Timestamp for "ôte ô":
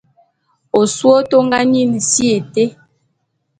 1.19-1.41